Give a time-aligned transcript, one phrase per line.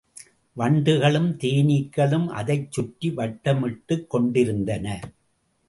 [0.53, 4.99] வண்டுகளும் தேனீக்களும் அதைச் சுற்றி வட்டமிட்டுக் கொண்டிருந்தன.